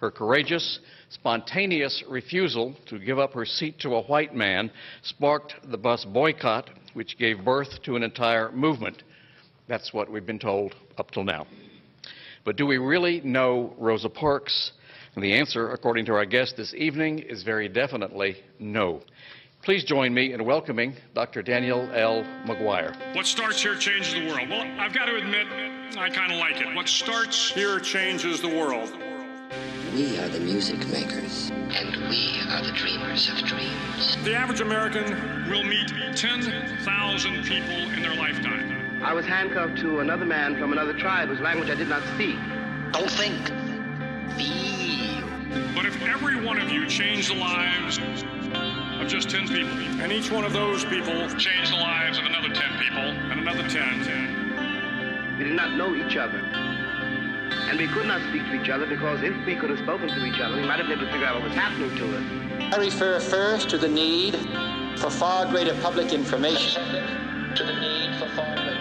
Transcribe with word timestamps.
Her 0.00 0.10
courageous, 0.10 0.80
spontaneous 1.08 2.02
refusal 2.08 2.74
to 2.86 2.98
give 2.98 3.18
up 3.18 3.32
her 3.34 3.44
seat 3.44 3.78
to 3.80 3.94
a 3.94 4.02
white 4.02 4.34
man 4.34 4.70
sparked 5.02 5.54
the 5.70 5.78
bus 5.78 6.04
boycott, 6.04 6.70
which 6.94 7.18
gave 7.18 7.44
birth 7.44 7.82
to 7.84 7.96
an 7.96 8.02
entire 8.02 8.50
movement. 8.52 9.02
That's 9.68 9.92
what 9.92 10.10
we've 10.10 10.26
been 10.26 10.38
told 10.38 10.74
up 10.98 11.10
till 11.10 11.24
now. 11.24 11.46
But 12.44 12.56
do 12.56 12.66
we 12.66 12.76
really 12.78 13.20
know 13.22 13.74
Rosa 13.78 14.10
Parks? 14.10 14.72
And 15.14 15.24
the 15.24 15.32
answer, 15.32 15.70
according 15.70 16.06
to 16.06 16.14
our 16.14 16.26
guest 16.26 16.56
this 16.56 16.74
evening, 16.74 17.20
is 17.20 17.42
very 17.42 17.68
definitely 17.68 18.36
no. 18.58 19.00
Please 19.62 19.84
join 19.84 20.12
me 20.12 20.34
in 20.34 20.44
welcoming 20.44 20.94
Dr. 21.14 21.40
Danielle 21.40 21.88
L. 21.94 22.22
McGuire. 22.46 23.16
What 23.16 23.24
starts 23.24 23.62
here 23.62 23.76
changes 23.76 24.12
the 24.12 24.26
world. 24.26 24.50
Well, 24.50 24.60
I've 24.78 24.92
got 24.92 25.06
to 25.06 25.16
admit, 25.16 25.46
I 25.96 26.10
kind 26.10 26.32
of 26.32 26.38
like 26.38 26.60
it. 26.60 26.74
What 26.74 26.86
starts 26.86 27.50
here 27.50 27.80
changes 27.80 28.42
the 28.42 28.48
world. 28.48 28.92
We 29.94 30.18
are 30.18 30.28
the 30.28 30.40
music 30.40 30.88
makers, 30.88 31.52
and 31.52 31.96
we 32.08 32.40
are 32.48 32.64
the 32.64 32.72
dreamers 32.72 33.28
of 33.28 33.36
dreams. 33.46 34.16
The 34.24 34.34
average 34.34 34.60
American 34.60 35.48
will 35.48 35.62
meet 35.62 35.86
10,000 36.16 37.44
people 37.44 37.92
in 37.92 38.02
their 38.02 38.16
lifetime. 38.16 39.00
I 39.04 39.12
was 39.12 39.24
handcuffed 39.24 39.78
to 39.82 40.00
another 40.00 40.24
man 40.24 40.58
from 40.58 40.72
another 40.72 40.94
tribe 40.94 41.28
whose 41.28 41.38
language 41.38 41.70
I 41.70 41.76
did 41.76 41.88
not 41.88 42.02
speak. 42.14 42.34
Don't 42.90 43.08
think. 43.08 43.46
Feel. 44.36 45.28
But 45.76 45.86
if 45.86 46.02
every 46.02 46.44
one 46.44 46.58
of 46.58 46.72
you 46.72 46.88
changed 46.88 47.30
the 47.30 47.36
lives 47.36 47.98
of 47.98 49.06
just 49.06 49.30
10 49.30 49.46
people, 49.46 49.78
and 50.02 50.10
each 50.10 50.28
one 50.28 50.42
of 50.44 50.52
those 50.52 50.84
people 50.84 51.14
changed 51.38 51.70
the 51.70 51.76
lives 51.76 52.18
of 52.18 52.24
another 52.24 52.48
10 52.52 52.78
people, 52.80 52.98
and 53.30 53.38
another 53.38 53.68
10, 53.68 55.38
We 55.38 55.44
did 55.44 55.54
not 55.54 55.76
know 55.76 55.94
each 55.94 56.16
other. 56.16 56.63
And 57.68 57.78
we 57.78 57.88
could 57.88 58.06
not 58.06 58.20
speak 58.28 58.42
to 58.44 58.60
each 58.60 58.68
other 58.68 58.86
because 58.86 59.22
if 59.22 59.34
we 59.46 59.56
could 59.56 59.70
have 59.70 59.78
spoken 59.78 60.08
to 60.08 60.24
each 60.24 60.40
other, 60.40 60.56
we 60.56 60.66
might 60.66 60.78
have 60.78 60.86
been 60.86 60.98
able 60.98 61.06
to 61.06 61.12
figure 61.12 61.26
out 61.26 61.36
what 61.36 61.44
was 61.44 61.54
happening 61.54 61.94
to 61.96 62.16
us. 62.16 62.74
I 62.74 62.78
refer 62.78 63.18
first 63.20 63.70
to 63.70 63.78
the 63.78 63.88
need 63.88 64.36
for 64.98 65.10
far 65.10 65.46
greater 65.46 65.74
public 65.80 66.12
information. 66.12 66.82
To 67.54 67.64
the 67.64 67.72
need 67.72 68.18
for 68.18 68.28
far 68.36 68.54
greater 68.54 68.74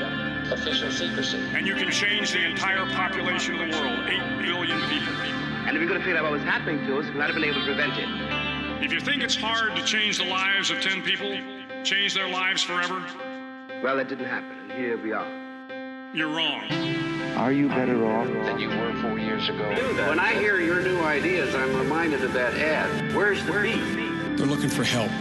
official 0.52 0.92
secrecy. 0.92 1.38
and 1.56 1.66
you 1.66 1.76
can 1.76 1.90
change 1.90 2.32
the 2.32 2.44
entire 2.46 2.86
population 2.94 3.60
of 3.60 3.72
the 3.72 3.82
world, 3.82 4.00
8 4.08 4.44
billion 4.44 4.80
people. 4.90 5.14
And 5.66 5.76
if 5.76 5.82
we 5.82 5.88
could 5.88 5.96
have 5.96 6.04
figured 6.04 6.18
out 6.18 6.24
what 6.24 6.34
was 6.34 6.44
happening 6.44 6.86
to 6.86 7.00
us, 7.00 7.06
we 7.06 7.14
might 7.14 7.26
have 7.26 7.36
been 7.36 7.44
able 7.44 7.62
to 7.62 7.66
prevent 7.66 7.94
it. 7.98 8.84
If 8.84 8.92
you 8.92 9.00
think 9.00 9.24
it's 9.24 9.36
hard 9.36 9.76
to 9.76 9.84
change 9.84 10.18
the 10.18 10.26
lives 10.26 10.70
of 10.70 10.82
10 10.82 11.02
people, 11.04 11.38
change 11.84 12.14
their 12.14 12.28
lives 12.28 12.62
forever, 12.62 13.04
Well, 13.82 13.98
that 13.98 14.08
didn't 14.08 14.26
happen, 14.26 14.58
and 14.62 14.72
here 14.72 15.02
we 15.02 15.12
are. 15.14 15.43
You're 16.14 16.28
wrong. 16.28 16.64
Are 17.36 17.52
you 17.52 17.68
better 17.68 18.06
off? 18.06 18.28
Than 18.28 18.60
you 18.60 18.70
were 18.70 18.94
four 19.02 19.18
years 19.18 19.50
ago. 19.50 19.68
When 20.08 20.20
I 20.20 20.36
hear 20.36 20.60
your 20.60 20.82
new 20.82 21.02
ideas, 21.02 21.56
I'm 21.56 21.76
reminded 21.76 22.24
of 22.24 22.34
that 22.34 22.54
ad. 22.54 23.16
Where's 23.16 23.44
the 23.46 23.54
beef? 23.54 24.38
They're 24.38 24.46
looking 24.46 24.70
for 24.70 24.84
help. 24.84 25.12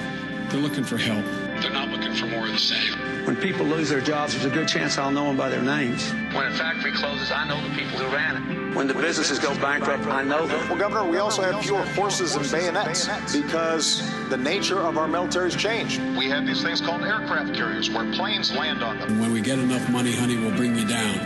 They're 0.50 0.60
looking 0.60 0.84
for 0.84 0.98
help. 0.98 1.24
They're 1.62 1.72
not 1.72 1.88
looking 1.88 2.14
for 2.14 2.26
more 2.26 2.44
of 2.44 2.52
the 2.52 2.58
same. 2.58 3.01
When 3.24 3.36
people 3.36 3.64
lose 3.64 3.88
their 3.88 4.00
jobs, 4.00 4.32
there's 4.32 4.46
a 4.46 4.50
good 4.50 4.66
chance 4.66 4.98
I'll 4.98 5.12
know 5.12 5.26
them 5.26 5.36
by 5.36 5.48
their 5.48 5.62
names. 5.62 6.10
When 6.34 6.46
a 6.46 6.54
factory 6.56 6.90
closes, 6.90 7.30
I 7.30 7.46
know 7.46 7.62
the 7.62 7.72
people 7.72 7.98
who 7.98 8.12
ran 8.12 8.36
it. 8.36 8.74
When 8.74 8.88
the 8.88 8.94
businesses 8.94 9.38
go 9.38 9.54
bankrupt, 9.60 10.06
I 10.06 10.24
know 10.24 10.44
them. 10.44 10.68
Well, 10.68 10.76
Governor, 10.76 11.08
we 11.08 11.18
also 11.18 11.42
have 11.42 11.62
fewer 11.62 11.84
horses 11.94 12.34
and 12.34 12.50
bayonets 12.50 13.08
because 13.32 14.02
the 14.28 14.36
nature 14.36 14.80
of 14.80 14.98
our 14.98 15.06
military's 15.06 15.54
changed. 15.54 16.00
We 16.18 16.28
have 16.30 16.46
these 16.46 16.62
things 16.62 16.80
called 16.80 17.02
aircraft 17.02 17.54
carriers 17.54 17.90
where 17.90 18.10
planes 18.12 18.52
land 18.52 18.82
on 18.82 18.98
them. 18.98 19.20
When 19.20 19.32
we 19.32 19.40
get 19.40 19.60
enough 19.60 19.88
money, 19.88 20.12
honey, 20.12 20.36
we'll 20.36 20.56
bring 20.56 20.74
you 20.76 20.86
down. 20.88 21.18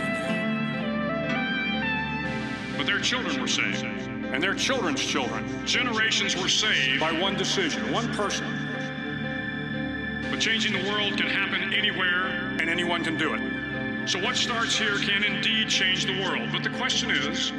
But 2.77 2.85
their 2.85 2.99
children 2.99 3.41
were 3.41 3.47
saved, 3.47 3.83
and 3.85 4.43
their 4.43 4.53
children's 4.53 5.03
children. 5.03 5.65
Generations 5.65 6.35
were 6.35 6.49
saved 6.49 6.99
by 6.99 7.11
one 7.11 7.35
decision, 7.35 7.91
one 7.91 8.13
person. 8.13 8.66
But 10.37 10.43
changing 10.43 10.73
the 10.73 10.91
world 10.91 11.17
can 11.17 11.25
happen 11.25 11.73
anywhere, 11.73 12.27
and 12.59 12.69
anyone 12.69 13.03
can 13.03 13.17
do 13.17 13.33
it. 13.33 14.07
So 14.07 14.21
what 14.21 14.35
starts 14.35 14.77
here 14.77 14.99
can 14.99 15.23
indeed 15.23 15.67
change 15.67 16.05
the 16.05 16.21
world. 16.21 16.49
But 16.51 16.61
the 16.61 16.69
question 16.77 17.09
is, 17.09 17.49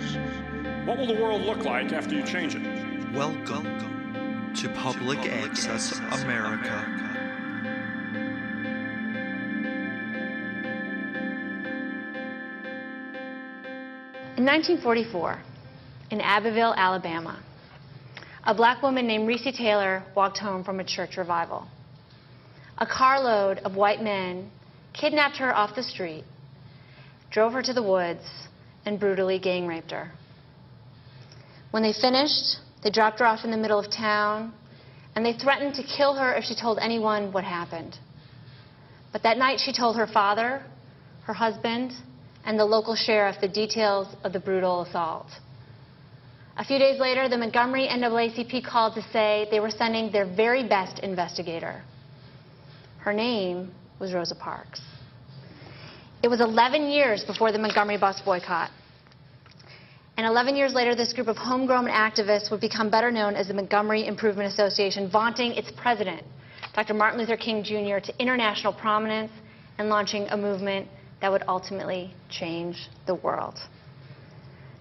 what 0.86 0.96
will 0.96 1.08
the 1.08 1.20
world 1.20 1.42
look 1.42 1.64
like 1.64 1.92
after 1.92 2.14
you 2.14 2.22
change 2.22 2.54
it? 2.54 2.62
Welcome 3.12 4.52
to 4.54 4.68
Public 4.68 5.18
Access 5.18 5.98
America. 6.22 6.84
In 14.36 14.44
1944, 14.44 15.42
in 16.12 16.20
Abbeville, 16.20 16.74
Alabama, 16.76 17.40
a 18.44 18.54
black 18.54 18.82
woman 18.82 19.08
named 19.08 19.28
Recy 19.28 19.52
Taylor 19.52 20.04
walked 20.14 20.38
home 20.38 20.62
from 20.62 20.78
a 20.78 20.84
church 20.84 21.16
revival. 21.16 21.66
A 22.80 22.86
carload 22.86 23.58
of 23.58 23.74
white 23.74 24.00
men 24.02 24.50
kidnapped 24.92 25.36
her 25.38 25.54
off 25.54 25.74
the 25.74 25.82
street, 25.82 26.24
drove 27.30 27.52
her 27.52 27.62
to 27.62 27.72
the 27.72 27.82
woods, 27.82 28.24
and 28.86 29.00
brutally 29.00 29.40
gang 29.40 29.66
raped 29.66 29.90
her. 29.90 30.12
When 31.72 31.82
they 31.82 31.92
finished, 31.92 32.58
they 32.82 32.90
dropped 32.90 33.18
her 33.18 33.26
off 33.26 33.44
in 33.44 33.50
the 33.50 33.56
middle 33.56 33.80
of 33.80 33.90
town, 33.90 34.52
and 35.16 35.26
they 35.26 35.32
threatened 35.32 35.74
to 35.74 35.82
kill 35.82 36.14
her 36.14 36.32
if 36.34 36.44
she 36.44 36.54
told 36.54 36.78
anyone 36.78 37.32
what 37.32 37.42
happened. 37.42 37.98
But 39.12 39.24
that 39.24 39.38
night, 39.38 39.58
she 39.58 39.72
told 39.72 39.96
her 39.96 40.06
father, 40.06 40.62
her 41.24 41.34
husband, 41.34 41.92
and 42.44 42.58
the 42.58 42.64
local 42.64 42.94
sheriff 42.94 43.40
the 43.40 43.48
details 43.48 44.06
of 44.22 44.32
the 44.32 44.40
brutal 44.40 44.82
assault. 44.82 45.26
A 46.56 46.64
few 46.64 46.78
days 46.78 47.00
later, 47.00 47.28
the 47.28 47.38
Montgomery 47.38 47.88
NAACP 47.88 48.64
called 48.64 48.94
to 48.94 49.02
say 49.12 49.48
they 49.50 49.60
were 49.60 49.70
sending 49.70 50.12
their 50.12 50.24
very 50.26 50.66
best 50.66 51.00
investigator. 51.00 51.82
Her 52.98 53.12
name 53.12 53.72
was 53.98 54.12
Rosa 54.12 54.34
Parks. 54.34 54.80
It 56.22 56.28
was 56.28 56.40
11 56.40 56.90
years 56.90 57.24
before 57.24 57.52
the 57.52 57.58
Montgomery 57.58 57.96
bus 57.96 58.20
boycott. 58.20 58.70
And 60.16 60.26
11 60.26 60.56
years 60.56 60.74
later, 60.74 60.96
this 60.96 61.12
group 61.12 61.28
of 61.28 61.36
homegrown 61.36 61.86
activists 61.86 62.50
would 62.50 62.60
become 62.60 62.90
better 62.90 63.12
known 63.12 63.36
as 63.36 63.46
the 63.46 63.54
Montgomery 63.54 64.04
Improvement 64.06 64.52
Association, 64.52 65.08
vaunting 65.08 65.52
its 65.52 65.70
president, 65.70 66.24
Dr. 66.74 66.94
Martin 66.94 67.20
Luther 67.20 67.36
King 67.36 67.62
Jr., 67.62 68.04
to 68.04 68.12
international 68.18 68.72
prominence 68.72 69.30
and 69.78 69.88
launching 69.88 70.26
a 70.30 70.36
movement 70.36 70.88
that 71.20 71.30
would 71.30 71.44
ultimately 71.46 72.12
change 72.28 72.88
the 73.06 73.14
world. 73.14 73.58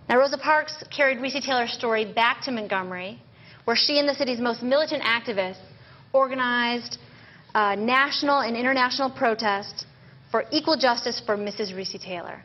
Now, 0.10 0.18
Rosa 0.18 0.40
Parks 0.40 0.84
carried 0.96 1.20
Recy 1.20 1.44
Taylor's 1.46 1.74
story 1.74 2.12
back 2.12 2.42
to 2.44 2.52
Montgomery, 2.52 3.22
where 3.66 3.76
she 3.76 4.00
and 4.00 4.10
the 4.10 4.16
city's 4.16 4.40
most 4.40 4.64
militant 4.64 5.04
activists 5.04 5.62
organized 6.14 6.98
uh, 7.56 7.76
national 7.76 8.40
and 8.40 8.56
international 8.56 9.10
protests 9.10 9.86
for 10.32 10.46
equal 10.52 10.78
justice 10.78 11.22
for 11.26 11.38
Mrs. 11.38 11.74
Recy 11.74 12.02
Taylor. 12.02 12.44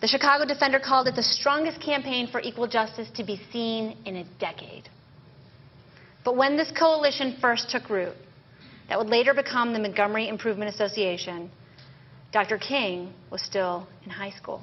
The 0.00 0.06
Chicago 0.06 0.44
Defender 0.44 0.78
called 0.78 1.08
it 1.08 1.14
the 1.14 1.22
strongest 1.22 1.80
campaign 1.80 2.28
for 2.28 2.40
equal 2.40 2.66
justice 2.66 3.08
to 3.14 3.24
be 3.24 3.40
seen 3.50 3.96
in 4.04 4.16
a 4.16 4.24
decade. 4.38 4.88
But 6.24 6.36
when 6.36 6.56
this 6.56 6.70
coalition 6.70 7.36
first 7.40 7.70
took 7.70 7.88
root, 7.88 8.14
that 8.88 8.98
would 8.98 9.08
later 9.08 9.32
become 9.32 9.72
the 9.72 9.78
Montgomery 9.78 10.28
Improvement 10.28 10.72
Association, 10.72 11.50
Dr. 12.32 12.58
King 12.58 13.12
was 13.30 13.42
still 13.42 13.86
in 14.04 14.10
high 14.10 14.30
school. 14.30 14.62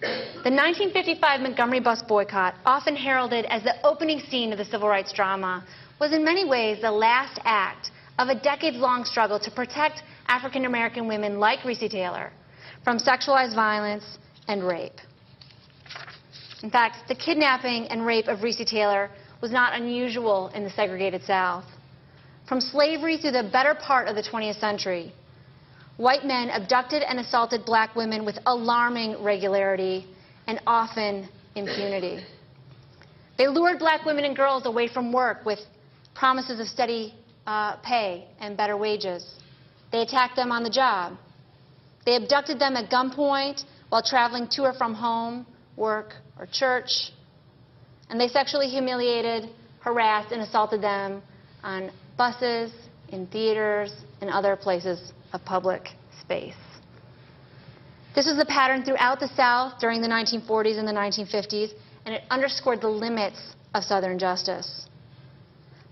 The 0.00 0.52
1955 0.52 1.40
Montgomery 1.40 1.80
bus 1.80 2.02
boycott, 2.02 2.54
often 2.64 2.96
heralded 2.96 3.44
as 3.46 3.62
the 3.62 3.74
opening 3.84 4.20
scene 4.20 4.52
of 4.52 4.58
the 4.58 4.64
civil 4.64 4.88
rights 4.88 5.12
drama, 5.12 5.64
was 6.00 6.12
in 6.12 6.24
many 6.24 6.44
ways 6.44 6.80
the 6.80 6.90
last 6.90 7.40
act 7.44 7.90
of 8.18 8.28
a 8.28 8.34
decades-long 8.34 9.04
struggle 9.04 9.38
to 9.40 9.50
protect 9.50 10.02
African 10.28 10.64
American 10.64 11.06
women 11.06 11.38
like 11.38 11.60
Recy 11.60 11.90
Taylor 11.90 12.32
from 12.82 12.98
sexualized 12.98 13.54
violence 13.54 14.18
and 14.48 14.66
rape. 14.66 15.00
In 16.62 16.70
fact, 16.70 17.08
the 17.08 17.14
kidnapping 17.14 17.86
and 17.88 18.06
rape 18.06 18.28
of 18.28 18.38
Recy 18.40 18.66
Taylor 18.66 19.10
was 19.40 19.50
not 19.50 19.74
unusual 19.74 20.48
in 20.54 20.64
the 20.64 20.70
segregated 20.70 21.22
South. 21.24 21.64
From 22.48 22.60
slavery 22.60 23.18
through 23.18 23.32
the 23.32 23.48
better 23.52 23.74
part 23.74 24.08
of 24.08 24.16
the 24.16 24.22
20th 24.22 24.58
century, 24.60 25.12
white 25.96 26.24
men 26.24 26.48
abducted 26.50 27.02
and 27.02 27.18
assaulted 27.18 27.64
black 27.64 27.94
women 27.94 28.24
with 28.24 28.38
alarming 28.46 29.22
regularity 29.22 30.06
and 30.46 30.60
often 30.66 31.28
impunity. 31.54 32.24
They 33.36 33.48
lured 33.48 33.78
black 33.78 34.04
women 34.04 34.24
and 34.24 34.34
girls 34.34 34.64
away 34.64 34.88
from 34.88 35.12
work 35.12 35.44
with 35.44 35.58
promises 36.14 36.60
of 36.60 36.68
steady 36.68 37.14
uh, 37.46 37.76
pay 37.76 38.26
and 38.40 38.56
better 38.56 38.76
wages. 38.76 39.24
They 39.92 40.00
attacked 40.00 40.36
them 40.36 40.52
on 40.52 40.62
the 40.62 40.70
job. 40.70 41.16
They 42.04 42.16
abducted 42.16 42.58
them 42.58 42.76
at 42.76 42.90
gunpoint 42.90 43.64
while 43.88 44.02
traveling 44.02 44.48
to 44.48 44.62
or 44.62 44.72
from 44.72 44.94
home, 44.94 45.46
work, 45.76 46.14
or 46.38 46.46
church. 46.46 47.12
And 48.10 48.20
they 48.20 48.28
sexually 48.28 48.68
humiliated, 48.68 49.50
harassed, 49.80 50.32
and 50.32 50.42
assaulted 50.42 50.80
them 50.82 51.22
on 51.62 51.90
buses, 52.16 52.72
in 53.08 53.26
theaters, 53.28 53.92
and 54.20 54.30
other 54.30 54.56
places 54.56 55.12
of 55.32 55.44
public 55.44 55.90
space. 56.20 56.54
This 58.14 58.26
was 58.26 58.36
the 58.36 58.46
pattern 58.46 58.82
throughout 58.82 59.20
the 59.20 59.28
South 59.28 59.78
during 59.78 60.00
the 60.00 60.08
1940s 60.08 60.78
and 60.78 60.88
the 60.88 60.92
1950s, 60.92 61.72
and 62.06 62.14
it 62.14 62.22
underscored 62.30 62.80
the 62.80 62.88
limits 62.88 63.54
of 63.74 63.84
Southern 63.84 64.18
justice. 64.18 64.85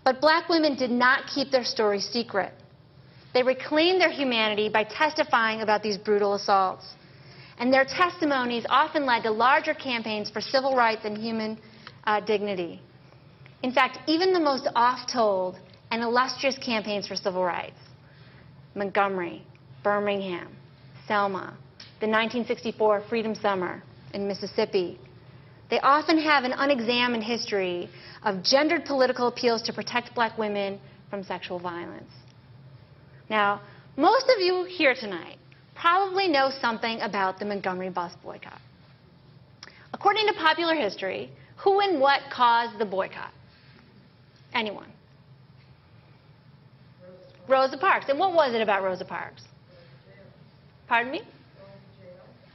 But 0.05 0.21
black 0.21 0.49
women 0.49 0.77
did 0.77 0.91
not 0.91 1.27
keep 1.27 1.51
their 1.51 1.65
story 1.65 2.01
secret. 2.01 2.53
They 3.33 3.43
reclaimed 3.43 4.01
their 4.01 4.11
humanity 4.11 4.69
by 4.69 4.85
testifying 4.85 5.62
about 5.62 5.83
these 5.83 5.97
brutal 5.97 6.35
assaults. 6.35 6.85
And 7.59 7.73
their 7.73 7.85
testimonies 7.85 8.67
often 8.69 9.06
led 9.06 9.23
to 9.23 9.31
larger 9.31 9.75
campaigns 9.75 10.29
for 10.31 10.41
civil 10.41 10.77
rights 10.77 11.03
and 11.05 11.17
human 11.17 11.59
uh, 12.05 12.21
dignity. 12.21 12.81
In 13.62 13.73
fact, 13.73 13.99
even 14.06 14.33
the 14.33 14.41
most 14.41 14.69
oft 14.77 15.11
told 15.11 15.59
and 15.91 16.03
illustrious 16.03 16.59
campaigns 16.59 17.06
for 17.09 17.17
civil 17.17 17.45
rights 17.45 17.79
Montgomery, 18.75 19.43
Birmingham, 19.85 20.49
Selma, 21.06 21.56
the 22.01 22.09
1964 22.09 23.05
Freedom 23.09 23.35
Summer 23.35 23.83
in 24.12 24.27
Mississippi 24.27 24.99
they 25.75 25.81
often 25.81 26.19
have 26.19 26.44
an 26.44 26.53
unexamined 26.53 27.25
history 27.25 27.91
of 28.23 28.44
gendered 28.44 28.85
political 28.85 29.26
appeals 29.26 29.61
to 29.61 29.73
protect 29.73 30.15
black 30.15 30.38
women 30.38 30.79
from 31.11 31.25
sexual 31.25 31.59
violence. 31.59 32.12
Now, 33.29 33.61
most 33.97 34.26
of 34.26 34.41
you 34.41 34.62
here 34.69 34.94
tonight 34.94 35.37
probably 35.75 36.29
know 36.29 36.49
something 36.61 37.00
about 37.00 37.41
the 37.41 37.44
Montgomery 37.44 37.91
bus 37.91 38.12
boycott. 38.23 38.61
According 39.93 40.29
to 40.29 40.35
popular 40.35 40.76
history, 40.76 41.29
who 41.56 41.81
and 41.81 42.00
what 42.00 42.20
caused 42.32 42.79
the 42.79 42.85
boycott? 42.85 43.32
Anyone? 44.53 44.93
Rosa 47.49 47.79
Parks. 47.79 48.06
And 48.09 48.17
what 48.17 48.32
was 48.32 48.55
it 48.55 48.61
about 48.61 48.85
Rosa 48.85 49.05
Parks? 49.05 49.43
Pardon 50.87 51.11
me? 51.11 51.23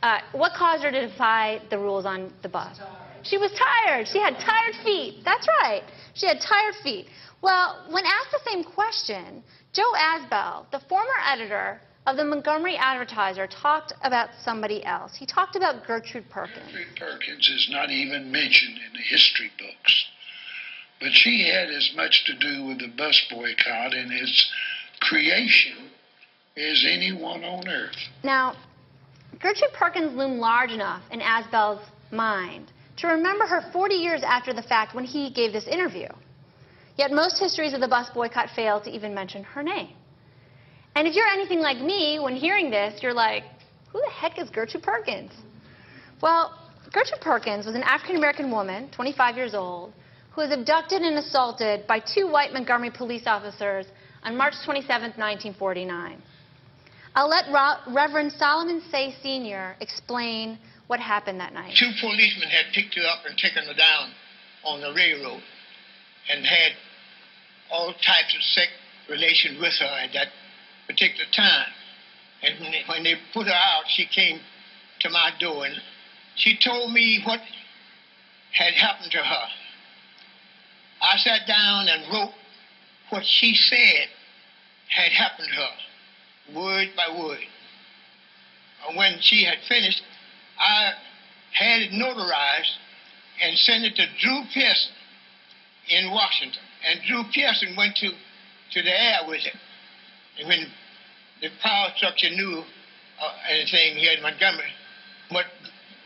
Uh, 0.01 0.19
what 0.31 0.53
caused 0.53 0.83
her 0.83 0.91
to 0.91 1.09
defy 1.09 1.59
the 1.69 1.77
rules 1.77 2.05
on 2.05 2.31
the 2.43 2.47
bus? 2.47 2.79
She 3.23 3.37
was 3.37 3.51
tired. 3.51 4.07
She 4.07 4.19
had 4.19 4.39
tired 4.39 4.75
feet. 4.83 5.23
That's 5.25 5.47
right. 5.61 5.83
She 6.13 6.27
had 6.27 6.41
tired 6.41 6.75
feet. 6.83 7.07
Well, 7.41 7.85
when 7.89 8.05
asked 8.05 8.31
the 8.31 8.51
same 8.51 8.63
question, 8.63 9.43
Joe 9.73 9.91
Azbell, 9.95 10.69
the 10.71 10.79
former 10.87 11.19
editor 11.25 11.79
of 12.05 12.17
the 12.17 12.25
Montgomery 12.25 12.75
Advertiser, 12.75 13.47
talked 13.47 13.93
about 14.03 14.29
somebody 14.43 14.83
else. 14.85 15.15
He 15.15 15.25
talked 15.25 15.55
about 15.55 15.85
Gertrude 15.85 16.29
Perkins. 16.29 16.65
Gertrude 16.65 16.95
Perkins 16.97 17.49
is 17.49 17.69
not 17.71 17.89
even 17.89 18.31
mentioned 18.31 18.77
in 18.77 18.93
the 18.93 19.03
history 19.03 19.51
books. 19.57 20.05
But 20.99 21.13
she 21.13 21.47
had 21.49 21.69
as 21.69 21.91
much 21.95 22.25
to 22.25 22.33
do 22.33 22.65
with 22.65 22.79
the 22.79 22.91
bus 22.97 23.21
boycott 23.29 23.93
and 23.93 24.11
its 24.11 24.51
creation 24.99 25.91
as 26.57 26.85
anyone 26.89 27.43
on 27.43 27.67
earth. 27.69 27.95
Now, 28.23 28.55
Gertrude 29.39 29.71
Perkins 29.73 30.15
loomed 30.17 30.39
large 30.39 30.71
enough 30.71 31.03
in 31.11 31.21
Azbell's 31.21 31.85
mind 32.11 32.71
to 32.99 33.07
remember 33.07 33.45
her 33.45 33.61
40 33.71 33.95
years 33.95 34.21
after 34.23 34.53
the 34.53 34.61
fact 34.61 34.93
when 34.93 35.05
he 35.05 35.29
gave 35.29 35.53
this 35.53 35.67
interview. 35.67 36.07
Yet 36.97 37.11
most 37.11 37.39
histories 37.39 37.73
of 37.73 37.79
the 37.79 37.87
bus 37.87 38.09
boycott 38.13 38.49
fail 38.55 38.81
to 38.81 38.89
even 38.89 39.13
mention 39.13 39.43
her 39.43 39.63
name. 39.63 39.89
And 40.95 41.07
if 41.07 41.15
you're 41.15 41.27
anything 41.27 41.59
like 41.59 41.79
me, 41.79 42.19
when 42.19 42.35
hearing 42.35 42.69
this, 42.69 43.01
you're 43.01 43.13
like, 43.13 43.43
who 43.91 44.01
the 44.01 44.09
heck 44.11 44.37
is 44.37 44.49
Gertrude 44.49 44.83
Perkins? 44.83 45.31
Well, 46.21 46.53
Gertrude 46.91 47.21
Perkins 47.21 47.65
was 47.65 47.75
an 47.75 47.83
African 47.83 48.17
American 48.17 48.51
woman, 48.51 48.89
25 48.91 49.37
years 49.37 49.53
old, 49.53 49.93
who 50.31 50.41
was 50.41 50.51
abducted 50.51 51.01
and 51.01 51.17
assaulted 51.17 51.87
by 51.87 51.99
two 51.99 52.27
white 52.27 52.51
Montgomery 52.51 52.91
police 52.91 53.27
officers 53.27 53.85
on 54.23 54.35
March 54.35 54.55
27, 54.65 55.13
1949. 55.15 56.21
I'll 57.15 57.29
let 57.29 57.45
Reverend 57.87 58.31
Solomon 58.33 58.81
Seay 58.91 59.15
Sr. 59.21 59.75
explain 59.79 60.59
what 60.89 60.99
happened 60.99 61.39
that 61.39 61.53
night? 61.53 61.75
Two 61.75 61.91
policemen 62.01 62.49
had 62.49 62.73
picked 62.73 62.95
her 62.95 63.05
up 63.05 63.19
and 63.23 63.37
taken 63.37 63.63
her 63.63 63.75
down 63.75 64.09
on 64.63 64.81
the 64.81 64.91
railroad 64.91 65.43
and 66.31 66.43
had 66.43 66.71
all 67.69 67.93
types 67.93 68.35
of 68.35 68.41
sex 68.41 68.71
relations 69.07 69.59
with 69.59 69.73
her 69.75 69.85
at 69.85 70.13
that 70.13 70.29
particular 70.87 71.29
time. 71.31 71.69
And 72.41 72.59
when 72.59 72.71
they, 72.71 72.81
when 72.87 73.03
they 73.03 73.15
put 73.35 73.45
her 73.45 73.53
out, 73.53 73.83
she 73.87 74.07
came 74.07 74.39
to 75.01 75.11
my 75.11 75.29
door 75.39 75.67
and 75.67 75.75
she 76.35 76.57
told 76.57 76.91
me 76.91 77.21
what 77.23 77.39
had 78.51 78.73
happened 78.73 79.11
to 79.11 79.19
her. 79.19 79.47
I 81.03 81.17
sat 81.17 81.45
down 81.45 81.87
and 81.87 82.11
wrote 82.11 82.33
what 83.09 83.23
she 83.23 83.53
said 83.53 84.07
had 84.87 85.11
happened 85.11 85.49
to 85.49 85.55
her, 85.55 86.59
word 86.59 86.89
by 86.97 87.15
word. 87.15 87.45
And 88.87 88.97
when 88.97 89.19
she 89.21 89.43
had 89.43 89.59
finished, 89.67 90.01
I 90.59 90.91
had 91.53 91.81
it 91.81 91.91
notarized 91.91 92.75
and 93.41 93.57
sent 93.57 93.85
it 93.85 93.95
to 93.95 94.05
Drew 94.19 94.43
Pearson 94.53 94.91
in 95.89 96.11
Washington. 96.11 96.61
And 96.87 96.99
Drew 97.07 97.23
Pearson 97.33 97.75
went 97.75 97.95
to, 97.97 98.09
to 98.09 98.81
the 98.81 98.91
air 98.91 99.19
with 99.27 99.45
it. 99.45 99.55
And 100.39 100.47
when 100.47 100.67
the 101.41 101.49
power 101.61 101.89
structure 101.95 102.29
knew 102.29 102.63
uh, 103.21 103.33
anything 103.49 103.97
here 103.97 104.13
in 104.13 104.21
Montgomery, 104.21 104.71
what 105.29 105.45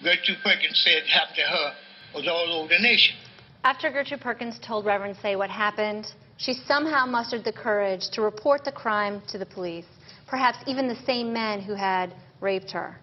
Gertrude 0.04 0.40
Perkins 0.44 0.82
said 0.84 1.04
happened 1.08 1.38
to 1.38 1.44
her 1.44 1.74
was 2.16 2.28
all 2.28 2.62
over 2.62 2.70
the 2.70 2.80
nation. 2.80 3.16
After 3.64 3.90
Gertrude 3.90 4.22
Perkins 4.22 4.60
told 4.60 4.86
Reverend 4.86 5.16
Seay 5.22 5.36
what 5.36 5.50
happened, 5.50 6.12
she 6.38 6.54
somehow 6.54 7.06
mustered 7.06 7.44
the 7.44 7.54
courage 7.54 8.10
to 8.10 8.22
report 8.22 8.66
the 8.66 8.72
crime 8.72 9.22
to 9.30 9.38
the 9.38 9.46
police, 9.46 9.86
perhaps 10.28 10.58
even 10.68 10.88
the 10.88 11.00
same 11.06 11.32
men 11.32 11.62
who 11.62 11.74
had 11.74 12.14
raped 12.42 12.72
her. 12.72 13.00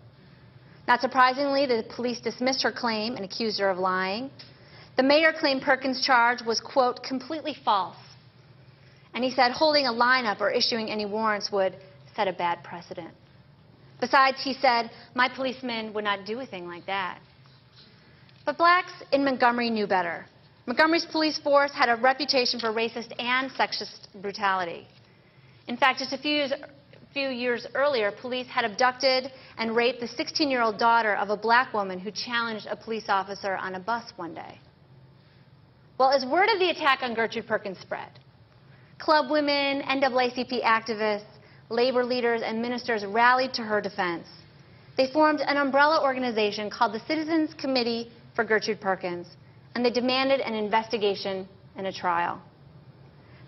Not 0.88 1.00
surprisingly, 1.00 1.66
the 1.66 1.84
police 1.94 2.20
dismissed 2.20 2.62
her 2.62 2.72
claim 2.72 3.16
and 3.16 3.24
accused 3.24 3.60
her 3.60 3.70
of 3.70 3.78
lying. 3.78 4.30
The 4.96 5.02
mayor 5.02 5.32
claimed 5.32 5.62
Perkins' 5.62 6.04
charge 6.04 6.42
was, 6.42 6.60
quote, 6.60 7.02
completely 7.02 7.54
false. 7.64 7.96
And 9.14 9.24
he 9.24 9.30
said 9.30 9.52
holding 9.52 9.86
a 9.86 9.92
lineup 9.92 10.40
or 10.40 10.50
issuing 10.50 10.90
any 10.90 11.06
warrants 11.06 11.50
would 11.52 11.76
set 12.14 12.28
a 12.28 12.32
bad 12.32 12.62
precedent. 12.62 13.14
Besides, 14.00 14.42
he 14.42 14.54
said, 14.54 14.90
my 15.14 15.28
policemen 15.28 15.92
would 15.92 16.04
not 16.04 16.24
do 16.24 16.40
a 16.40 16.46
thing 16.46 16.66
like 16.66 16.86
that. 16.86 17.18
But 18.46 18.56
blacks 18.56 18.92
in 19.12 19.24
Montgomery 19.24 19.70
knew 19.70 19.86
better. 19.86 20.26
Montgomery's 20.66 21.06
police 21.06 21.38
force 21.38 21.72
had 21.72 21.88
a 21.88 21.96
reputation 21.96 22.60
for 22.60 22.72
racist 22.72 23.12
and 23.18 23.50
sexist 23.50 24.08
brutality. 24.22 24.86
In 25.66 25.76
fact, 25.76 25.98
just 25.98 26.12
a 26.12 26.18
few 26.18 26.32
years 26.32 26.52
few 27.12 27.28
years 27.28 27.66
earlier, 27.74 28.12
police 28.12 28.46
had 28.46 28.64
abducted 28.64 29.32
and 29.58 29.74
raped 29.74 30.00
the 30.00 30.06
16-year-old 30.06 30.78
daughter 30.78 31.16
of 31.16 31.30
a 31.30 31.36
black 31.36 31.72
woman 31.74 31.98
who 31.98 32.10
challenged 32.10 32.66
a 32.66 32.76
police 32.76 33.08
officer 33.08 33.56
on 33.56 33.74
a 33.74 33.80
bus 33.80 34.12
one 34.16 34.34
day. 34.34 34.58
Well, 35.98 36.10
as 36.10 36.24
word 36.24 36.48
of 36.48 36.58
the 36.58 36.70
attack 36.70 37.00
on 37.02 37.14
Gertrude 37.14 37.46
Perkins 37.46 37.78
spread, 37.78 38.10
club 38.98 39.30
women, 39.30 39.82
NAACP 39.82 40.62
activists, 40.62 41.24
labor 41.68 42.04
leaders, 42.04 42.42
and 42.44 42.62
ministers 42.62 43.04
rallied 43.04 43.52
to 43.54 43.62
her 43.62 43.80
defense. 43.80 44.26
They 44.96 45.12
formed 45.12 45.40
an 45.40 45.56
umbrella 45.56 46.02
organization 46.02 46.70
called 46.70 46.92
the 46.92 47.00
Citizens 47.06 47.54
Committee 47.54 48.10
for 48.34 48.44
Gertrude 48.44 48.80
Perkins, 48.80 49.26
and 49.74 49.84
they 49.84 49.90
demanded 49.90 50.40
an 50.40 50.54
investigation 50.54 51.48
and 51.76 51.86
a 51.86 51.92
trial. 51.92 52.40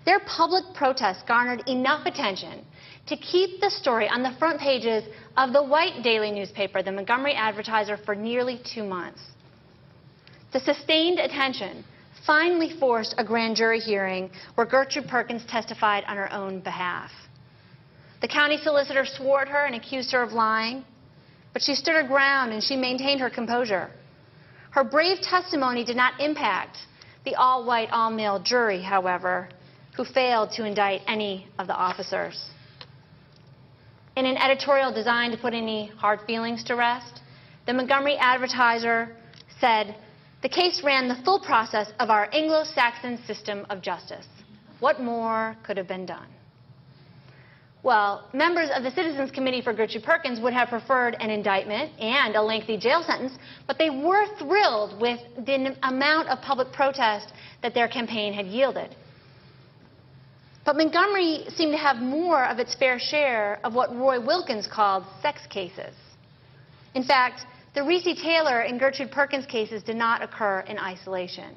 Their 0.04 0.21
public 0.21 0.64
protests 0.75 1.23
garnered 1.23 1.68
enough 1.68 2.06
attention 2.06 2.64
to 3.06 3.16
keep 3.16 3.61
the 3.61 3.71
story 3.71 4.09
on 4.09 4.23
the 4.23 4.32
front 4.38 4.61
pages 4.61 5.04
of 5.37 5.52
the 5.52 5.62
white 5.62 6.02
daily 6.02 6.30
newspaper, 6.30 6.82
the 6.82 6.92
Montgomery 6.92 7.35
Advertiser, 7.35 7.97
for 7.97 8.14
nearly 8.14 8.61
two 8.64 8.85
months. 8.85 9.21
The 10.52 10.61
sustained 10.61 11.18
attention 11.18 11.85
finally 12.26 12.71
forced 12.78 13.14
a 13.18 13.25
grand 13.25 13.56
jury 13.56 13.80
hearing 13.80 14.30
where 14.54 14.66
Gertrude 14.66 15.09
Perkins 15.09 15.44
testified 15.47 16.04
on 16.06 16.16
her 16.16 16.32
own 16.32 16.61
behalf. 16.61 17.11
The 18.21 18.28
county 18.28 18.59
solicitor 18.59 19.04
swore 19.04 19.42
at 19.42 19.49
her 19.49 19.64
and 19.66 19.75
accused 19.75 20.12
her 20.12 20.23
of 20.23 20.32
lying, 20.32 20.85
but 21.52 21.62
she 21.62 21.75
stood 21.75 21.94
her 21.94 22.06
ground 22.06 22.52
and 22.52 22.62
she 22.62 22.76
maintained 22.76 23.21
her 23.21 23.30
composure. 23.30 23.90
Her 24.71 24.85
brave 24.85 25.21
testimony 25.21 25.85
did 25.85 25.97
not 25.97 26.21
impact 26.21 26.78
the 27.25 27.35
all 27.35 27.64
white, 27.64 27.90
all 27.90 28.11
male 28.11 28.38
jury, 28.38 28.80
however, 28.82 29.49
who 29.96 30.04
failed 30.04 30.50
to 30.52 30.64
indict 30.64 31.02
any 31.06 31.46
of 31.58 31.66
the 31.66 31.75
officers. 31.75 32.50
In 34.16 34.26
an 34.26 34.37
editorial 34.37 34.92
designed 34.92 35.32
to 35.32 35.38
put 35.38 35.54
any 35.54 35.88
hard 35.96 36.20
feelings 36.26 36.64
to 36.64 36.76
rest, 36.76 37.20
the 37.66 37.72
Montgomery 37.72 38.16
Advertiser 38.16 39.16
said, 39.61 39.94
the 40.42 40.49
case 40.49 40.82
ran 40.82 41.08
the 41.08 41.22
full 41.25 41.40
process 41.40 41.92
of 42.00 42.11
our 42.11 42.28
Anglo-Saxon 42.32 43.22
system 43.26 43.64
of 43.70 43.80
justice. 43.80 44.26
What 44.80 45.00
more 45.00 45.56
could 45.62 45.76
have 45.76 45.87
been 45.87 46.04
done? 46.04 46.26
Well, 47.84 48.28
members 48.32 48.70
of 48.75 48.82
the 48.82 48.90
Citizens 48.90 49.30
Committee 49.30 49.61
for 49.61 49.72
Gertrude 49.72 50.04
Perkins 50.04 50.40
would 50.40 50.52
have 50.52 50.68
preferred 50.68 51.16
an 51.20 51.30
indictment 51.30 51.90
and 52.00 52.37
a 52.37 52.42
lengthy 52.42 52.76
jail 52.76 53.02
sentence, 53.02 53.32
but 53.66 53.78
they 53.78 53.90
were 53.90 54.26
thrilled 54.38 55.00
with 55.00 55.20
the 55.46 55.76
amount 55.82 56.28
of 56.28 56.40
public 56.42 56.72
protest 56.72 57.32
that 57.62 57.75
their 57.75 57.88
campaign 57.88 58.32
had 58.32 58.46
yielded. 58.46 58.94
But 60.64 60.76
Montgomery 60.76 61.47
seemed 61.57 61.73
to 61.73 61.78
have 61.78 61.97
more 61.97 62.45
of 62.45 62.59
its 62.59 62.75
fair 62.75 62.99
share 62.99 63.59
of 63.64 63.75
what 63.75 63.95
Roy 63.95 64.21
Wilkins 64.21 64.66
called 64.66 65.04
sex 65.21 65.40
cases. 65.49 65.95
In 66.95 67.02
fact, 67.02 67.47
the 67.75 67.81
Recy 67.81 68.21
Taylor 68.21 68.61
and 68.61 68.78
Gertrude 68.78 69.11
Perkins 69.11 69.47
cases 69.47 69.83
did 69.83 69.97
not 69.97 70.23
occur 70.23 70.61
in 70.61 70.78
isolation. 70.78 71.57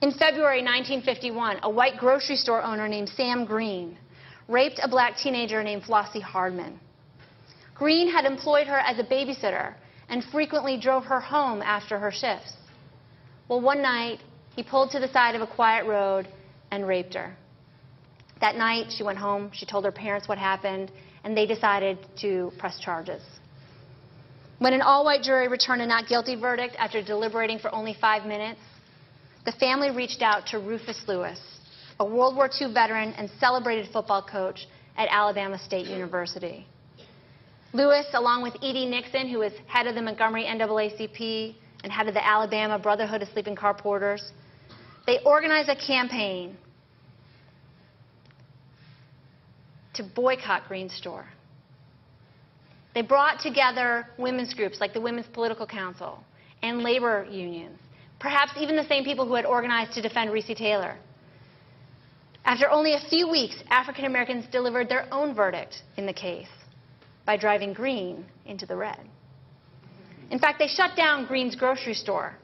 In 0.00 0.12
February 0.12 0.62
1951, 0.62 1.60
a 1.62 1.70
white 1.70 1.98
grocery 1.98 2.36
store 2.36 2.62
owner 2.62 2.88
named 2.88 3.08
Sam 3.08 3.44
Green 3.44 3.98
raped 4.48 4.80
a 4.82 4.88
black 4.88 5.16
teenager 5.16 5.62
named 5.62 5.82
Flossie 5.84 6.20
Hardman. 6.20 6.78
Green 7.74 8.10
had 8.10 8.24
employed 8.24 8.66
her 8.66 8.78
as 8.78 8.98
a 8.98 9.04
babysitter 9.04 9.74
and 10.08 10.22
frequently 10.24 10.78
drove 10.78 11.04
her 11.04 11.20
home 11.20 11.60
after 11.62 11.98
her 11.98 12.12
shifts. 12.12 12.52
Well, 13.48 13.60
one 13.60 13.82
night, 13.82 14.20
he 14.54 14.62
pulled 14.62 14.90
to 14.92 15.00
the 15.00 15.12
side 15.12 15.34
of 15.34 15.42
a 15.42 15.46
quiet 15.46 15.86
road 15.86 16.28
and 16.70 16.86
raped 16.86 17.14
her. 17.14 17.36
That 18.40 18.56
night, 18.56 18.92
she 18.96 19.02
went 19.02 19.18
home, 19.18 19.50
she 19.52 19.66
told 19.66 19.84
her 19.84 19.92
parents 19.92 20.28
what 20.28 20.38
happened, 20.38 20.90
and 21.22 21.36
they 21.36 21.46
decided 21.46 21.98
to 22.20 22.52
press 22.58 22.78
charges. 22.78 23.22
When 24.58 24.72
an 24.72 24.82
all 24.82 25.04
white 25.04 25.22
jury 25.22 25.48
returned 25.48 25.82
a 25.82 25.86
not 25.86 26.08
guilty 26.08 26.36
verdict 26.36 26.76
after 26.78 27.02
deliberating 27.02 27.58
for 27.58 27.74
only 27.74 27.94
five 28.00 28.24
minutes, 28.24 28.60
the 29.44 29.52
family 29.52 29.90
reached 29.90 30.22
out 30.22 30.46
to 30.48 30.58
Rufus 30.58 31.02
Lewis, 31.06 31.40
a 32.00 32.04
World 32.04 32.36
War 32.36 32.48
II 32.60 32.72
veteran 32.72 33.12
and 33.18 33.30
celebrated 33.38 33.88
football 33.92 34.22
coach 34.22 34.66
at 34.96 35.08
Alabama 35.10 35.58
State 35.58 35.86
University. 35.86 36.66
Lewis, 37.72 38.06
along 38.14 38.42
with 38.42 38.54
E.D. 38.62 38.86
Nixon, 38.86 39.28
who 39.28 39.40
was 39.40 39.52
head 39.66 39.86
of 39.86 39.94
the 39.96 40.02
Montgomery 40.02 40.44
NAACP 40.44 41.56
and 41.82 41.92
head 41.92 42.06
of 42.06 42.14
the 42.14 42.24
Alabama 42.24 42.78
Brotherhood 42.78 43.22
of 43.22 43.28
Sleeping 43.30 43.56
Car 43.56 43.74
Porters, 43.74 44.32
they 45.06 45.18
organized 45.26 45.68
a 45.68 45.76
campaign 45.76 46.56
to 49.94 50.02
boycott 50.02 50.68
Green 50.68 50.88
Store. 50.88 51.26
They 52.94 53.02
brought 53.02 53.40
together 53.40 54.06
women's 54.18 54.54
groups 54.54 54.80
like 54.80 54.94
the 54.94 55.00
Women's 55.00 55.26
Political 55.26 55.66
Council 55.66 56.22
and 56.62 56.82
labor 56.82 57.26
unions, 57.30 57.78
perhaps 58.20 58.52
even 58.58 58.76
the 58.76 58.86
same 58.86 59.04
people 59.04 59.26
who 59.26 59.34
had 59.34 59.44
organized 59.44 59.92
to 59.94 60.02
defend 60.02 60.30
Recy 60.30 60.56
Taylor. 60.56 60.96
After 62.44 62.70
only 62.70 62.92
a 62.94 63.00
few 63.08 63.28
weeks, 63.28 63.56
African 63.70 64.04
Americans 64.04 64.44
delivered 64.52 64.88
their 64.88 65.06
own 65.12 65.34
verdict 65.34 65.82
in 65.96 66.06
the 66.06 66.12
case 66.12 66.48
by 67.24 67.36
driving 67.36 67.72
Green 67.72 68.24
into 68.46 68.66
the 68.66 68.76
red. 68.76 69.00
In 70.30 70.38
fact, 70.38 70.58
they 70.58 70.68
shut 70.68 70.96
down 70.96 71.26
Green's 71.26 71.56
grocery 71.56 71.94
store. 71.94 72.34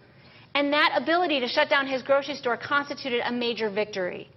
And 0.54 0.73
that 0.73 0.92
ability 0.97 1.40
to 1.40 1.49
shut 1.49 1.69
down 1.69 1.87
his 1.87 2.02
grocery 2.02 2.35
store 2.35 2.57
constituted 2.57 3.23
a 3.25 3.33
major 3.33 3.71
victory. 3.71 4.28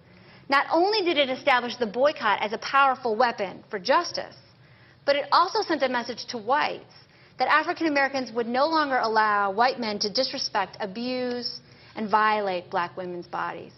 Not 0.50 0.68
only 0.72 1.02
did 1.02 1.18
it 1.18 1.30
establish 1.30 1.78
the 1.78 1.86
boycott 1.86 2.42
as 2.42 2.54
a 2.54 2.58
powerful 2.58 3.16
weapon 3.16 3.64
for 3.70 3.80
justice, 3.80 4.36
but 5.06 5.16
it 5.16 5.26
also 5.32 5.62
sent 5.62 5.84
a 5.84 5.90
message 5.90 6.26
to 6.28 6.38
whites 6.38 6.94
that 7.40 7.48
African 7.48 7.88
Americans 7.88 8.32
would 8.32 8.48
no 8.48 8.68
longer 8.68 8.98
allow 8.98 9.52
white 9.52 9.80
men 9.80 10.00
to 10.00 10.10
disrespect, 10.10 10.78
abuse, 10.80 11.62
and 11.96 12.10
violate 12.10 12.70
black 12.70 12.96
women's 12.96 13.28
bodies. 13.28 13.74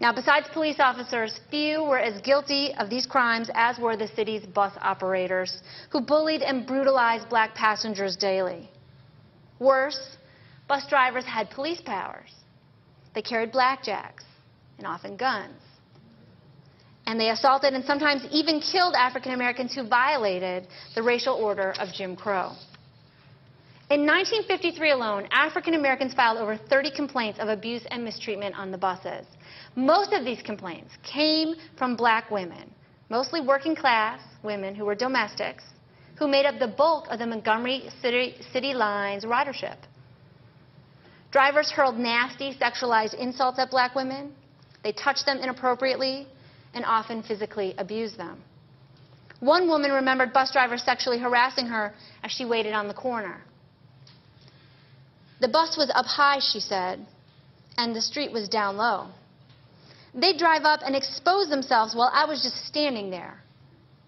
Now, 0.00 0.12
besides 0.12 0.48
police 0.52 0.80
officers, 0.80 1.40
few 1.50 1.82
were 1.84 1.98
as 1.98 2.20
guilty 2.20 2.74
of 2.74 2.90
these 2.90 3.06
crimes 3.06 3.48
as 3.54 3.78
were 3.78 3.96
the 3.96 4.08
city's 4.08 4.44
bus 4.44 4.72
operators, 4.80 5.62
who 5.90 6.00
bullied 6.00 6.42
and 6.42 6.66
brutalized 6.66 7.28
black 7.28 7.54
passengers 7.54 8.16
daily. 8.16 8.68
Worse, 9.60 10.16
bus 10.68 10.86
drivers 10.88 11.24
had 11.24 11.48
police 11.50 11.80
powers. 11.80 12.32
They 13.14 13.22
carried 13.22 13.52
blackjacks 13.52 14.24
and 14.78 14.86
often 14.86 15.16
guns 15.16 15.60
and 17.06 17.20
they 17.20 17.30
assaulted 17.30 17.74
and 17.74 17.84
sometimes 17.84 18.22
even 18.30 18.60
killed 18.60 18.94
African 18.94 19.32
Americans 19.32 19.74
who 19.74 19.86
violated 19.86 20.66
the 20.94 21.02
racial 21.02 21.34
order 21.34 21.74
of 21.78 21.92
Jim 21.92 22.16
Crow. 22.16 22.52
In 23.90 24.06
1953 24.06 24.90
alone, 24.92 25.28
African 25.30 25.74
Americans 25.74 26.14
filed 26.14 26.38
over 26.38 26.56
30 26.56 26.90
complaints 26.90 27.38
of 27.38 27.48
abuse 27.48 27.84
and 27.90 28.02
mistreatment 28.02 28.58
on 28.58 28.70
the 28.70 28.78
buses. 28.78 29.26
Most 29.76 30.12
of 30.14 30.24
these 30.24 30.40
complaints 30.40 30.94
came 31.02 31.54
from 31.76 31.94
black 31.94 32.30
women, 32.30 32.70
mostly 33.10 33.42
working 33.42 33.76
class 33.76 34.20
women 34.42 34.74
who 34.74 34.86
were 34.86 34.94
domestics, 34.94 35.64
who 36.18 36.26
made 36.26 36.46
up 36.46 36.58
the 36.58 36.66
bulk 36.66 37.06
of 37.10 37.18
the 37.18 37.26
Montgomery 37.26 37.90
City, 38.00 38.36
City 38.52 38.72
Lines 38.72 39.24
ridership. 39.24 39.76
Drivers 41.30 41.70
hurled 41.70 41.98
nasty, 41.98 42.54
sexualized 42.54 43.14
insults 43.14 43.58
at 43.58 43.70
black 43.70 43.94
women. 43.94 44.32
They 44.84 44.92
touched 44.92 45.26
them 45.26 45.38
inappropriately 45.38 46.28
and 46.74 46.84
often 46.84 47.22
physically 47.22 47.74
abuse 47.78 48.14
them. 48.16 48.42
One 49.40 49.66
woman 49.66 49.90
remembered 49.90 50.32
bus 50.32 50.52
drivers 50.52 50.82
sexually 50.82 51.18
harassing 51.18 51.66
her 51.66 51.94
as 52.22 52.30
she 52.30 52.44
waited 52.44 52.74
on 52.74 52.86
the 52.86 52.94
corner. 52.94 53.42
The 55.40 55.48
bus 55.48 55.76
was 55.76 55.90
up 55.94 56.06
high, 56.06 56.38
she 56.38 56.60
said, 56.60 57.04
and 57.76 57.96
the 57.96 58.00
street 58.00 58.30
was 58.30 58.48
down 58.48 58.76
low. 58.76 59.08
They'd 60.14 60.38
drive 60.38 60.62
up 60.64 60.80
and 60.84 60.94
expose 60.94 61.48
themselves 61.48 61.94
while 61.94 62.10
I 62.12 62.24
was 62.26 62.42
just 62.42 62.64
standing 62.66 63.10
there. 63.10 63.42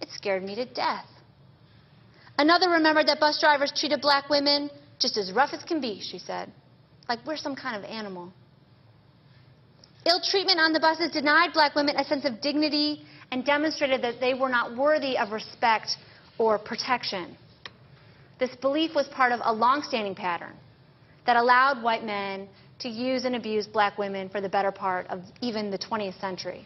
It 0.00 0.11
scared 0.11 0.45
me 0.45 0.54
to 0.54 0.64
death. 0.66 1.06
Another 2.38 2.68
remembered 2.71 3.09
that 3.09 3.18
bus 3.18 3.40
drivers 3.40 3.73
treated 3.75 4.00
black 4.02 4.28
women 4.28 4.71
just 4.99 5.16
as 5.16 5.33
rough 5.33 5.52
as 5.52 5.64
can 5.64 5.80
be, 5.80 6.00
she 6.00 6.18
said, 6.18 6.52
like 7.09 7.18
we're 7.26 7.37
some 7.37 7.56
kind 7.56 7.76
of 7.76 7.85
animal. 7.85 8.33
Ill 10.07 10.21
treatment 10.21 10.61
on 10.61 10.73
the 10.73 10.79
buses 10.79 11.11
denied 11.11 11.53
black 11.53 11.75
women 11.75 11.97
a 11.97 12.05
sense 12.05 12.25
of 12.25 12.41
dignity 12.41 13.05
and 13.33 13.45
demonstrated 13.45 14.03
that 14.03 14.21
they 14.21 14.35
were 14.35 14.49
not 14.49 14.77
worthy 14.77 15.19
of 15.19 15.33
respect 15.33 15.97
or 16.39 16.59
protection. 16.59 17.37
This 18.39 18.55
belief 18.55 18.95
was 18.95 19.09
part 19.09 19.33
of 19.33 19.41
a 19.43 19.53
long-standing 19.53 20.15
pattern 20.15 20.55
that 21.27 21.37
allowed 21.37 21.83
white 21.83 22.05
men 22.05 22.49
to 22.79 22.89
use 22.89 23.25
and 23.25 23.35
abuse 23.35 23.67
black 23.67 23.99
women 23.99 24.29
for 24.29 24.41
the 24.41 24.49
better 24.49 24.71
part 24.71 25.09
of 25.09 25.23
even 25.41 25.71
the 25.71 25.79
20th 25.79 26.21
century. 26.21 26.65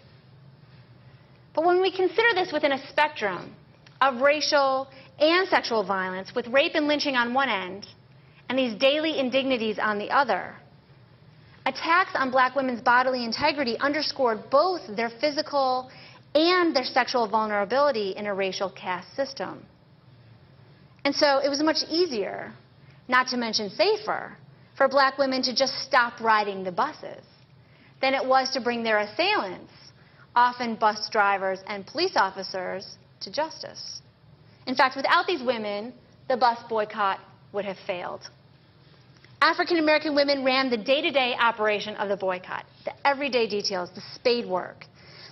But 1.54 1.64
when 1.64 1.80
we 1.80 1.90
consider 1.90 2.28
this 2.34 2.52
within 2.52 2.72
a 2.72 2.88
spectrum 2.88 3.54
of 4.02 4.20
racial 4.20 4.88
and 5.18 5.48
sexual 5.48 5.82
violence, 5.82 6.34
with 6.34 6.46
rape 6.48 6.72
and 6.74 6.86
lynching 6.86 7.16
on 7.16 7.32
one 7.32 7.48
end, 7.48 7.86
and 8.50 8.58
these 8.58 8.74
daily 8.78 9.18
indignities 9.18 9.78
on 9.78 9.98
the 9.98 10.10
other, 10.10 10.56
Attacks 11.66 12.12
on 12.14 12.30
black 12.30 12.56
women's 12.56 12.80
bodily 12.80 13.24
integrity 13.24 13.76
underscored 13.78 14.48
both 14.50 14.80
their 14.96 15.10
physical 15.20 15.90
and 16.34 16.74
their 16.74 16.84
sexual 16.84 17.28
vulnerability 17.28 18.10
in 18.10 18.26
a 18.26 18.34
racial 18.34 18.70
caste 18.70 19.14
system. 19.14 19.64
And 21.04 21.14
so 21.14 21.38
it 21.38 21.48
was 21.48 21.62
much 21.62 21.82
easier, 21.88 22.52
not 23.08 23.26
to 23.28 23.36
mention 23.36 23.70
safer, 23.70 24.36
for 24.76 24.88
black 24.88 25.18
women 25.18 25.42
to 25.42 25.54
just 25.54 25.74
stop 25.82 26.20
riding 26.20 26.64
the 26.64 26.72
buses 26.72 27.24
than 28.00 28.14
it 28.14 28.24
was 28.24 28.50
to 28.50 28.60
bring 28.60 28.82
their 28.82 29.00
assailants, 29.00 29.72
often 30.34 30.74
bus 30.76 31.08
drivers 31.10 31.60
and 31.66 31.86
police 31.86 32.16
officers, 32.16 32.96
to 33.20 33.30
justice. 33.30 34.00
In 34.66 34.74
fact, 34.74 34.96
without 34.96 35.26
these 35.26 35.42
women, 35.42 35.92
the 36.28 36.36
bus 36.36 36.58
boycott 36.68 37.20
would 37.52 37.64
have 37.66 37.76
failed. 37.86 38.30
African 39.42 39.78
American 39.78 40.14
women 40.14 40.44
ran 40.44 40.68
the 40.68 40.76
day 40.76 41.00
to 41.00 41.10
day 41.10 41.34
operation 41.40 41.96
of 41.96 42.10
the 42.10 42.16
boycott, 42.16 42.66
the 42.84 42.92
everyday 43.06 43.48
details, 43.48 43.88
the 43.94 44.02
spade 44.14 44.46
work. 44.46 44.84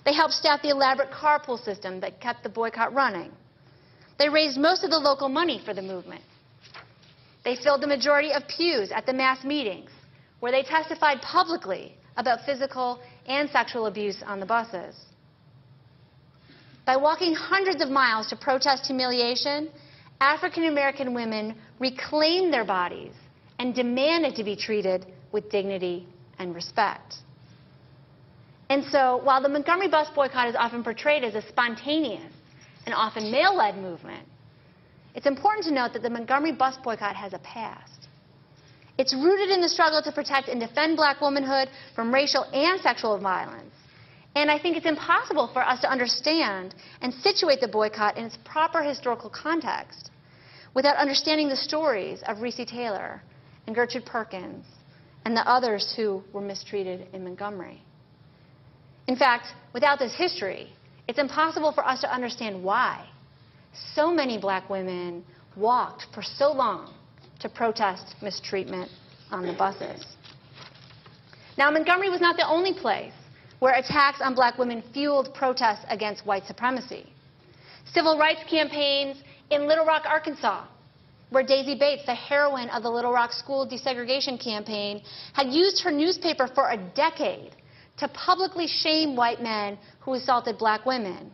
They 0.07 0.15
helped 0.15 0.33
staff 0.33 0.62
the 0.62 0.71
elaborate 0.71 1.11
carpool 1.11 1.62
system 1.62 2.00
that 2.00 2.19
kept 2.19 2.43
the 2.43 2.49
boycott 2.49 2.95
running. 2.95 3.31
They 4.19 4.31
raised 4.31 4.59
most 4.59 4.83
of 4.83 4.91
the 4.91 4.99
local 4.99 5.29
money 5.29 5.61
for 5.62 5.75
the 5.75 5.83
movement. 5.83 6.23
They 7.45 7.57
filled 7.57 7.83
the 7.83 7.87
majority 7.87 8.33
of 8.33 8.49
pews 8.49 8.91
at 8.93 9.05
the 9.05 9.12
mass 9.12 9.45
meetings, 9.45 9.91
where 10.41 10.53
they 10.53 10.62
testified 10.62 11.21
publicly 11.21 11.95
about 12.17 12.47
physical 12.47 13.00
and 13.27 13.49
sexual 13.50 13.87
abuse 13.87 14.23
on 14.27 14.41
the 14.41 14.47
buses. 14.47 14.97
By 16.87 16.97
walking 16.97 17.35
hundreds 17.35 17.83
of 17.83 17.91
miles 17.91 18.29
to 18.29 18.37
protest 18.37 18.87
humiliation, 18.87 19.69
African 20.21 20.65
American 20.65 21.12
women 21.12 21.55
reclaimed 21.79 22.53
their 22.53 22.65
bodies 22.65 23.12
and 23.59 23.75
demanded 23.75 24.37
to 24.37 24.45
be 24.45 24.57
treated 24.57 25.07
with 25.33 25.50
dignity 25.50 26.07
and 26.38 26.55
respect. 26.55 27.17
And 28.71 28.85
so, 28.85 29.21
while 29.23 29.43
the 29.43 29.49
Montgomery 29.49 29.88
bus 29.88 30.09
boycott 30.15 30.49
is 30.49 30.57
often 30.57 30.85
portrayed 30.85 31.25
as 31.25 31.35
a 31.35 31.43
spontaneous 31.49 32.33
and 32.87 32.95
often 32.95 33.31
male 33.31 33.57
led 33.57 33.77
movement, 33.79 34.27
it's 35.15 35.27
important 35.27 35.65
to 35.65 35.73
note 35.73 35.95
that 35.95 36.03
the 36.03 36.11
Montgomery 36.11 36.53
bus 36.53 36.77
boycott 36.85 37.17
has 37.17 37.33
a 37.33 37.38
past. 37.38 38.09
It's 38.99 39.15
rooted 39.15 39.50
in 39.50 39.61
the 39.61 39.69
struggle 39.69 40.03
to 40.03 40.12
protect 40.12 40.49
and 40.49 40.61
defend 40.61 40.97
black 40.97 41.21
womanhood 41.21 41.69
from 41.95 42.12
racial 42.12 42.45
and 42.53 42.81
sexual 42.81 43.19
violence. 43.19 43.75
And 44.35 44.50
I 44.50 44.59
think 44.59 44.77
it's 44.77 44.87
impossible 44.87 45.49
for 45.53 45.62
us 45.67 45.81
to 45.81 45.91
understand 45.91 46.75
and 47.00 47.12
situate 47.15 47.61
the 47.61 47.69
boycott 47.69 48.19
in 48.19 48.25
its 48.25 48.37
proper 48.45 48.83
historical 48.83 49.31
context 49.31 50.11
without 50.75 50.97
understanding 50.97 51.49
the 51.49 51.57
stories 51.57 52.23
of 52.27 52.38
Recy 52.38 52.67
Taylor 52.67 53.23
and 53.69 53.75
Gertrude 53.75 54.07
Perkins 54.07 54.65
and 55.27 55.37
the 55.37 55.47
others 55.47 55.93
who 55.95 56.23
were 56.33 56.41
mistreated 56.41 57.07
in 57.13 57.23
Montgomery. 57.23 57.83
In 59.09 59.15
fact, 59.15 59.49
without 59.75 59.99
this 59.99 60.15
history, 60.15 60.73
it's 61.07 61.19
impossible 61.19 61.73
for 61.73 61.87
us 61.87 62.01
to 62.01 62.11
understand 62.11 62.65
why 62.65 63.07
so 63.95 64.11
many 64.11 64.39
black 64.39 64.71
women 64.71 65.23
walked 65.55 66.07
for 66.15 66.23
so 66.23 66.51
long 66.51 66.95
to 67.41 67.49
protest 67.51 68.15
mistreatment 68.23 68.91
on 69.31 69.47
the 69.47 69.53
buses. 69.53 70.03
Now, 71.59 71.71
Montgomery 71.71 72.09
was 72.09 72.23
not 72.23 72.39
the 72.39 72.49
only 72.49 72.73
place 72.73 73.13
where 73.59 73.75
attacks 73.75 74.23
on 74.23 74.35
black 74.35 74.57
women 74.57 74.83
fueled 74.95 75.35
protests 75.35 75.85
against 75.91 76.25
white 76.25 76.47
supremacy. 76.47 77.13
Civil 77.93 78.17
rights 78.17 78.41
campaigns 78.49 79.19
in 79.51 79.69
Little 79.69 79.85
Rock, 79.85 80.05
Arkansas, 80.09 80.65
where 81.30 81.42
Daisy 81.42 81.75
Bates, 81.75 82.06
the 82.06 82.14
heroine 82.14 82.70
of 82.70 82.82
the 82.82 82.90
Little 82.90 83.12
Rock 83.12 83.32
school 83.32 83.66
desegregation 83.66 84.42
campaign, 84.42 85.02
had 85.35 85.49
used 85.52 85.82
her 85.82 85.90
newspaper 85.90 86.49
for 86.54 86.70
a 86.70 86.76
decade 86.94 87.54
to 87.99 88.08
publicly 88.08 88.66
shame 88.66 89.14
white 89.16 89.42
men 89.42 89.78
who 90.00 90.14
assaulted 90.14 90.56
black 90.56 90.87
women. 90.87 91.30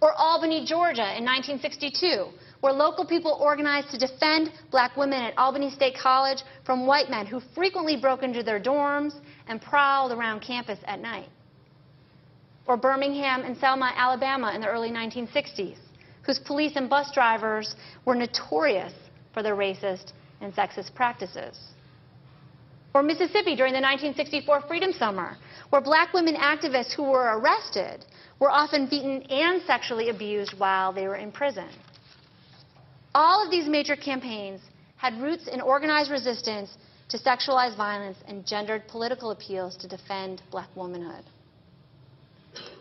Or 0.00 0.12
Albany, 0.14 0.66
Georgia 0.66 1.16
in 1.16 1.24
1962, 1.24 2.26
where 2.60 2.72
local 2.72 3.04
people 3.06 3.38
organized 3.40 3.90
to 3.90 3.98
defend 3.98 4.50
black 4.70 4.96
women 4.96 5.22
at 5.22 5.38
Albany 5.38 5.70
State 5.70 5.96
College 5.96 6.42
from 6.64 6.86
white 6.86 7.08
men 7.08 7.26
who 7.26 7.40
frequently 7.54 7.96
broke 7.96 8.22
into 8.22 8.42
their 8.42 8.60
dorms 8.60 9.14
and 9.46 9.62
prowled 9.62 10.12
around 10.12 10.40
campus 10.40 10.78
at 10.86 11.00
night. 11.00 11.28
Or 12.66 12.76
Birmingham 12.76 13.42
and 13.42 13.56
Selma, 13.58 13.92
Alabama 13.94 14.52
in 14.54 14.60
the 14.62 14.68
early 14.68 14.90
1960s, 14.90 15.76
whose 16.22 16.38
police 16.38 16.72
and 16.76 16.88
bus 16.88 17.10
drivers 17.12 17.76
were 18.06 18.14
notorious 18.14 18.94
for 19.34 19.42
their 19.42 19.56
racist 19.56 20.12
and 20.40 20.54
sexist 20.54 20.94
practices. 20.94 21.58
Or 22.94 23.02
Mississippi 23.02 23.56
during 23.56 23.72
the 23.72 23.80
1964 23.80 24.62
Freedom 24.68 24.92
Summer, 24.92 25.36
where 25.70 25.82
black 25.82 26.12
women 26.14 26.36
activists 26.36 26.92
who 26.92 27.02
were 27.02 27.38
arrested 27.38 28.04
were 28.38 28.50
often 28.50 28.86
beaten 28.86 29.22
and 29.22 29.60
sexually 29.62 30.08
abused 30.10 30.54
while 30.58 30.92
they 30.92 31.08
were 31.08 31.16
in 31.16 31.32
prison. 31.32 31.68
All 33.14 33.44
of 33.44 33.50
these 33.50 33.68
major 33.68 33.96
campaigns 33.96 34.60
had 34.96 35.20
roots 35.20 35.48
in 35.48 35.60
organized 35.60 36.10
resistance 36.10 36.76
to 37.08 37.18
sexualized 37.18 37.76
violence 37.76 38.18
and 38.26 38.46
gendered 38.46 38.86
political 38.88 39.32
appeals 39.32 39.76
to 39.76 39.88
defend 39.88 40.42
black 40.50 40.68
womanhood. 40.74 41.24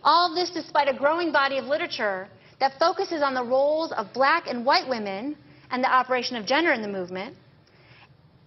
All 0.04 0.30
of 0.30 0.36
this 0.36 0.50
despite 0.52 0.88
a 0.88 0.98
growing 0.98 1.32
body 1.32 1.58
of 1.58 1.66
literature 1.66 2.28
that 2.60 2.78
focuses 2.80 3.22
on 3.22 3.34
the 3.34 3.44
roles 3.44 3.92
of 3.92 4.14
black 4.14 4.48
and 4.48 4.66
white 4.66 4.88
women 4.88 5.36
and 5.74 5.84
the 5.84 5.92
operation 5.92 6.36
of 6.38 6.46
gender 6.46 6.72
in 6.72 6.84
the 6.84 6.88
movement. 6.88 7.36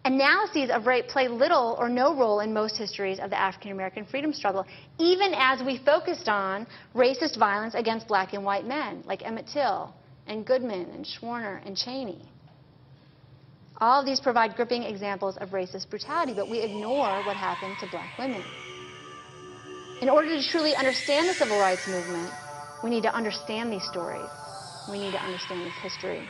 Analyses 0.05 0.71
of 0.71 0.87
rape 0.87 1.09
play 1.09 1.27
little 1.27 1.77
or 1.77 1.89
no 1.89 2.17
role 2.17 2.39
in 2.39 2.55
most 2.55 2.77
histories 2.79 3.19
of 3.19 3.31
the 3.31 3.39
African 3.39 3.73
American 3.73 4.07
freedom 4.07 4.33
struggle, 4.33 4.65
even 5.01 5.35
as 5.35 5.61
we 5.61 5.79
focused 5.85 6.29
on 6.29 6.69
racist 6.95 7.37
violence 7.37 7.75
against 7.75 8.07
black 8.07 8.33
and 8.33 8.45
white 8.45 8.65
men, 8.65 9.03
like 9.07 9.27
Emmett 9.27 9.49
Till 9.53 9.93
and 10.29 10.47
Goodman 10.47 10.87
and 10.95 11.05
Schwerner 11.05 11.67
and 11.67 11.77
Chaney. 11.77 12.23
All 13.79 13.99
of 14.01 14.07
these 14.07 14.21
provide 14.21 14.55
gripping 14.55 14.85
examples 14.85 15.37
of 15.39 15.49
racist 15.49 15.91
brutality, 15.91 16.33
but 16.33 16.49
we 16.49 16.61
ignore 16.61 17.23
what 17.23 17.37
happened 17.37 17.77
to 17.81 17.89
black 17.89 18.17
women. 18.17 18.45
In 20.01 20.09
order 20.09 20.29
to 20.29 20.49
truly 20.49 20.77
understand 20.77 21.29
the 21.29 21.35
civil 21.35 21.59
rights 21.59 21.89
movement, 21.89 22.31
we 22.85 22.91
need 22.91 23.03
to 23.03 23.13
understand 23.13 23.73
these 23.73 23.85
stories. 23.85 24.31
We 24.89 25.01
need 25.01 25.13
to 25.13 25.23
understand 25.23 25.67
this 25.67 25.77
history. 25.83 26.23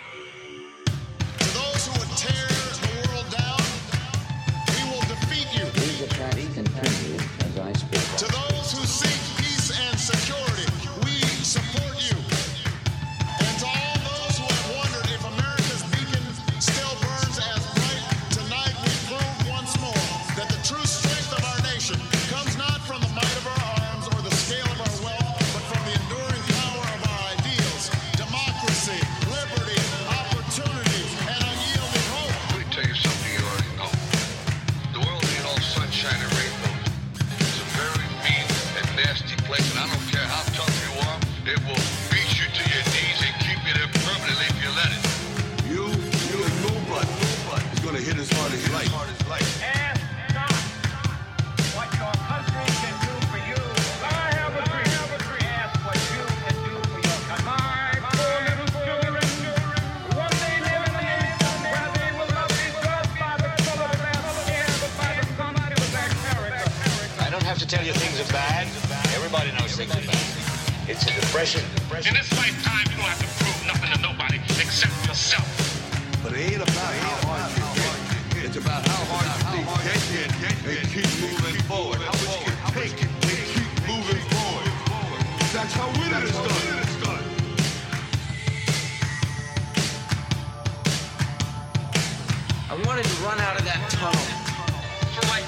True 20.68 20.95
to 67.66 67.76
tell 67.76 67.84
you 67.84 67.92
things 67.92 68.20
are 68.20 68.32
bad. 68.32 68.66
Everybody 69.16 69.50
knows 69.58 69.74
things 69.74 69.90
are 69.90 70.06
bad. 70.06 70.26
It's 70.88 71.02
a 71.02 71.12
depression. 71.18 71.62
In 72.06 72.14
this 72.14 72.30
lifetime, 72.38 72.86
you 72.90 72.96
don't 72.96 73.10
have 73.10 73.18
to 73.18 73.30
prove 73.42 73.58
nothing 73.66 73.90
to 73.90 73.98
nobody 74.02 74.38
except 74.62 74.94
yourself. 75.06 75.46
But 76.22 76.32
it 76.34 76.52
ain't 76.52 76.62
about 76.62 76.94
how 77.02 77.26
hard 77.26 77.50
you 77.58 77.66
get. 77.74 78.46
It's 78.46 78.56
about 78.56 78.86
how 78.86 79.02
hard 79.10 79.26
you 79.50 79.66
get 80.14 80.30
it 80.30 80.78
and 80.78 80.88
keep 80.94 81.10
moving 81.18 81.58
forward. 81.66 81.98
How 82.06 82.14
much 82.14 82.38
you 82.38 82.54
can 82.54 82.70
take 82.70 83.02
and 83.02 83.10
keep 83.50 83.70
moving 83.90 84.22
forward. 84.30 84.70
That's 85.50 85.72
how 85.74 85.90
winning 85.98 86.22
is 86.22 86.36
done. 87.02 87.24
I 92.70 92.74
wanted 92.86 93.06
to 93.06 93.16
run 93.26 93.40
out 93.40 93.58
of 93.58 93.64
that 93.64 93.90
tunnel. 93.90 94.26
For 95.18 95.26
my 95.26 95.40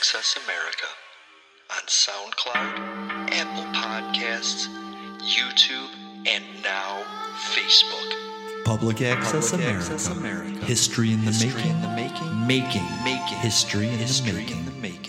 Access 0.00 0.38
America 0.46 0.86
on 1.76 1.82
SoundCloud, 1.86 3.32
Apple 3.32 3.64
Podcasts, 3.78 4.66
YouTube, 5.20 5.90
and 6.26 6.42
now 6.62 7.02
Facebook. 7.52 8.64
Public 8.64 9.02
Access, 9.02 9.50
Public 9.50 9.66
America. 9.66 9.92
Access 9.92 10.08
America. 10.08 10.64
History 10.64 11.12
in 11.12 11.22
the 11.22 11.26
History 11.26 11.50
making. 11.50 11.70
in 11.70 11.82
the 11.82 11.88
making. 11.88 12.46
Making. 12.46 13.04
Making. 13.04 13.38
History 13.40 13.88
in 13.88 13.98
History 13.98 14.46
the 14.46 14.70
making. 14.80 14.99